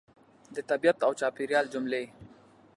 [0.55, 2.03] د طبیعت او چاپېریال جملې